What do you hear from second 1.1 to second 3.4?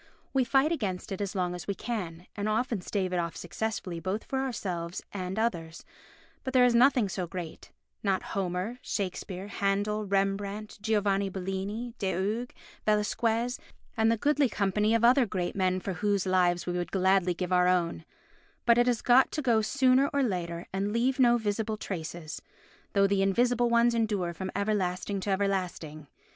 it as long as we can, and often stave it off